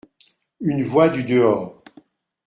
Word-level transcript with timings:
UNE 0.61 0.83
VOIX 0.83 1.15
DU 1.17 1.21
DEHORS. 1.21 1.83